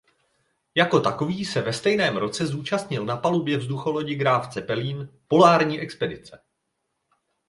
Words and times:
Jako 0.75 0.99
takový 0.99 1.45
se 1.45 1.61
ve 1.61 1.73
stejném 1.73 2.17
roce 2.17 2.47
zúčastnil 2.47 3.05
na 3.05 3.17
palubě 3.17 3.57
vzducholodi 3.57 4.15
"Graf 4.15 4.53
Zeppelin" 4.53 5.09
polární 5.27 5.79
expedice. 5.81 6.41